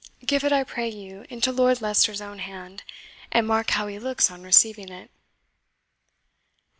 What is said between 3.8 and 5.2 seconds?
he looks on receiving it."